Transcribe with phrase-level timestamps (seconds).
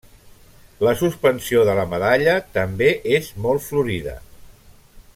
[0.87, 4.19] La suspensió de la medalla també és molt florida.